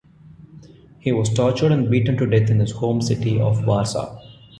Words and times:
He 0.97 1.11
was 1.11 1.31
tortured 1.31 1.71
and 1.71 1.87
beaten 1.91 2.17
to 2.17 2.25
death 2.25 2.49
in 2.49 2.59
his 2.59 2.71
home 2.71 3.01
city 3.03 3.39
of 3.39 3.67
Warsaw. 3.67 4.19